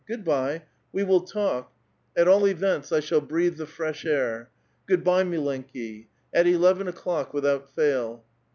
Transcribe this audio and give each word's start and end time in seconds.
Good 0.07 0.25
by. 0.25 0.63
We 0.91 1.03
will 1.03 1.21
talk; 1.21 1.71
at 2.17 2.27
all 2.27 2.47
events, 2.47 2.91
I 2.91 3.01
shall 3.01 3.21
breathe 3.21 3.57
the 3.57 3.67
fresh 3.67 4.03
air. 4.03 4.49
Good 4.87 5.03
by, 5.03 5.21
milenki. 5.23 6.07
At 6.33 6.47
eleven 6.47 6.87
o'clock, 6.87 7.35
without 7.35 7.69
fail." 7.75 8.25